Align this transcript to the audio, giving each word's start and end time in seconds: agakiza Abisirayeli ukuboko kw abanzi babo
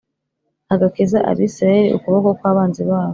agakiza 0.73 1.17
Abisirayeli 1.31 1.93
ukuboko 1.97 2.29
kw 2.37 2.43
abanzi 2.51 2.81
babo 2.89 3.09